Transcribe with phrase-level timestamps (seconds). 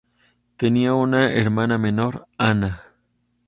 [0.57, 2.79] Tenía una hermana menor, Anna.